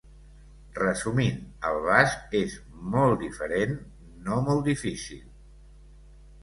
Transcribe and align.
Resumint, 0.77 1.37
el 1.71 1.77
basc 1.89 2.33
és 2.41 2.57
molt 2.97 3.23
diferent, 3.27 3.79
no 4.31 4.43
molt 4.49 4.69
difícil! 4.75 5.27